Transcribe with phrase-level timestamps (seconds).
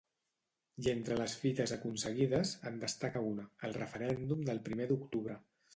[0.83, 5.43] I entre les fites aconseguides, en destaca una, el referèndum del primer d’octubre.